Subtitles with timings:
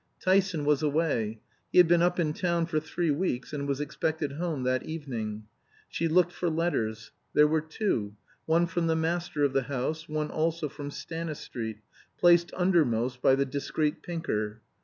[0.19, 1.39] Tyson was away;
[1.71, 5.43] he had been up in town for three weeks, and was expected home that evening.
[5.89, 7.11] She looked for letters.
[7.33, 8.15] There were two
[8.47, 11.81] one from the master of the house; one also from Stanistreet,
[12.17, 14.61] placed undermost by the discreet Pinker.